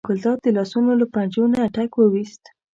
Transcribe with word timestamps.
ګلداد 0.07 0.37
د 0.43 0.47
لاسونو 0.57 0.91
له 1.01 1.05
پنجو 1.13 1.43
نه 1.53 1.61
ټک 1.75 1.91
وویست. 1.95 2.43